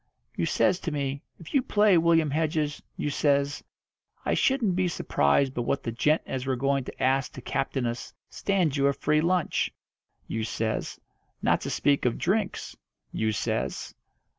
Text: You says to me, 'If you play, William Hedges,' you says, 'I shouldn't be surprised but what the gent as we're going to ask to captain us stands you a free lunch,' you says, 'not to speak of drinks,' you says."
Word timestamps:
You 0.35 0.47
says 0.47 0.79
to 0.79 0.91
me, 0.91 1.21
'If 1.37 1.53
you 1.53 1.61
play, 1.61 1.95
William 1.95 2.31
Hedges,' 2.31 2.81
you 2.97 3.11
says, 3.11 3.63
'I 4.25 4.33
shouldn't 4.33 4.75
be 4.75 4.87
surprised 4.87 5.53
but 5.53 5.61
what 5.61 5.83
the 5.83 5.91
gent 5.91 6.23
as 6.25 6.47
we're 6.47 6.55
going 6.55 6.85
to 6.85 7.03
ask 7.03 7.31
to 7.33 7.39
captain 7.43 7.85
us 7.85 8.11
stands 8.27 8.77
you 8.77 8.87
a 8.87 8.93
free 8.93 9.21
lunch,' 9.21 9.71
you 10.27 10.43
says, 10.43 10.99
'not 11.43 11.61
to 11.61 11.69
speak 11.69 12.05
of 12.05 12.17
drinks,' 12.17 12.75
you 13.11 13.31
says." 13.31 13.93